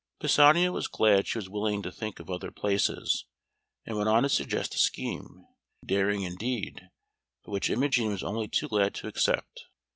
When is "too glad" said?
8.47-8.95